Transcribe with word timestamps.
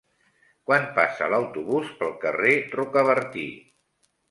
Quan 0.69 0.87
passa 0.95 1.27
l'autobús 1.33 1.93
pel 2.01 2.17
carrer 2.25 2.57
Rocabertí? 2.79 3.47